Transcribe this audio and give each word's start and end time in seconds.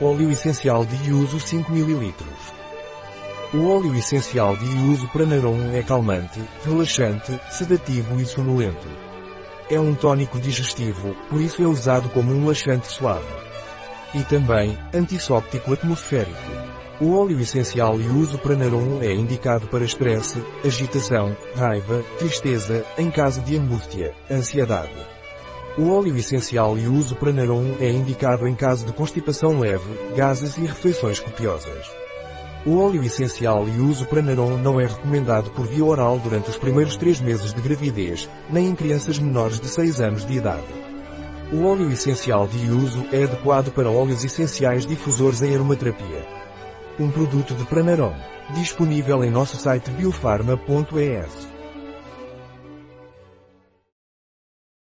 Óleo 0.00 0.28
essencial 0.28 0.84
de 0.84 1.12
uso 1.12 1.38
5 1.38 1.70
ml. 1.72 2.12
O 3.54 3.68
óleo 3.68 3.94
essencial 3.94 4.56
de 4.56 4.66
uso 4.90 5.06
Pranarum 5.10 5.72
é 5.72 5.84
calmante, 5.84 6.42
relaxante, 6.64 7.40
sedativo 7.48 8.20
e 8.20 8.26
sonolento. 8.26 8.88
É 9.70 9.78
um 9.78 9.94
tônico 9.94 10.40
digestivo, 10.40 11.14
por 11.30 11.40
isso 11.40 11.62
é 11.62 11.66
usado 11.66 12.08
como 12.08 12.32
um 12.32 12.44
laxante 12.44 12.88
suave. 12.88 13.32
E 14.12 14.24
também, 14.24 14.76
antissóptico 14.92 15.72
atmosférico. 15.72 16.42
O 17.00 17.16
óleo 17.16 17.38
essencial 17.38 18.00
e 18.00 18.08
uso 18.08 18.36
Pranarum 18.38 19.00
é 19.00 19.12
indicado 19.12 19.68
para 19.68 19.84
estresse, 19.84 20.42
agitação, 20.64 21.36
raiva, 21.54 22.02
tristeza, 22.18 22.84
em 22.98 23.12
caso 23.12 23.40
de 23.42 23.56
angústia, 23.56 24.12
ansiedade. 24.28 25.14
O 25.76 25.90
óleo 25.90 26.16
essencial 26.16 26.78
e 26.78 26.86
uso 26.86 27.16
Pranarum 27.16 27.74
é 27.80 27.90
indicado 27.90 28.46
em 28.46 28.54
caso 28.54 28.86
de 28.86 28.92
constipação 28.92 29.58
leve, 29.58 29.82
gases 30.16 30.56
e 30.56 30.60
refeições 30.60 31.18
copiosas. 31.18 31.90
O 32.64 32.78
óleo 32.78 33.02
essencial 33.02 33.66
e 33.68 33.80
uso 33.80 34.06
Pranarum 34.06 34.56
não 34.56 34.80
é 34.80 34.86
recomendado 34.86 35.50
por 35.50 35.66
via 35.66 35.84
oral 35.84 36.16
durante 36.20 36.48
os 36.48 36.56
primeiros 36.56 36.96
três 36.96 37.20
meses 37.20 37.52
de 37.52 37.60
gravidez, 37.60 38.30
nem 38.48 38.68
em 38.68 38.74
crianças 38.76 39.18
menores 39.18 39.58
de 39.58 39.66
6 39.66 40.00
anos 40.00 40.24
de 40.24 40.34
idade. 40.34 40.62
O 41.52 41.64
óleo 41.64 41.90
essencial 41.90 42.46
de 42.46 42.70
uso 42.70 43.04
é 43.10 43.24
adequado 43.24 43.72
para 43.72 43.90
óleos 43.90 44.24
essenciais 44.24 44.86
difusores 44.86 45.42
em 45.42 45.56
aromaterapia. 45.56 46.24
Um 47.00 47.10
produto 47.10 47.52
de 47.52 47.64
Pranarum. 47.64 48.14
Disponível 48.54 49.24
em 49.24 49.30
nosso 49.30 49.56
site 49.56 49.90
biofarma.es. 49.90 51.53